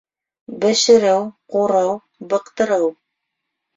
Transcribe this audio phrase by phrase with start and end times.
[0.63, 1.21] Бешереү,
[1.55, 1.93] ҡурыу,
[2.33, 2.93] быҡтырыу